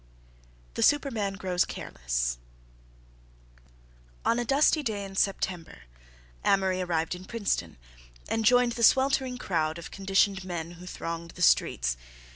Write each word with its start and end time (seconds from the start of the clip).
THE 0.73 0.81
SUPERMAN 0.81 1.35
GROWS 1.35 1.63
CARELESS 1.65 2.39
On 4.25 4.39
a 4.39 4.43
dusty 4.45 4.81
day 4.81 5.05
in 5.05 5.15
September 5.15 5.83
Amory 6.43 6.81
arrived 6.81 7.13
in 7.13 7.25
Princeton 7.25 7.77
and 8.27 8.43
joined 8.43 8.71
the 8.71 8.81
sweltering 8.83 9.37
crowd 9.37 9.77
of 9.77 9.91
conditioned 9.91 10.43
men 10.43 10.71
who 10.71 10.87
thronged 10.87 11.33
the 11.35 11.43
streets. 11.43 11.97